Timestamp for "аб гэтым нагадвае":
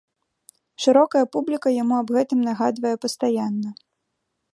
2.01-2.95